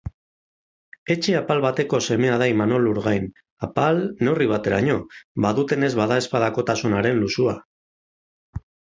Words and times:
Etxe 1.15 1.33
apal 1.39 1.59
bateko 1.65 1.97
semea 2.05 2.37
da 2.41 2.45
Imanol 2.51 2.87
Lurgain. 2.89 3.27
Apal, 3.67 3.99
neurri 4.27 4.47
bateraino, 4.51 4.95
badutenez 5.45 5.91
badaezpadakotasunaren 5.99 7.21
luxua. 7.25 7.55